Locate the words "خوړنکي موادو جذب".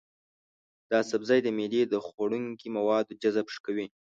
2.05-3.47